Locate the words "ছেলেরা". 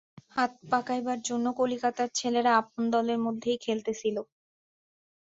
2.15-2.51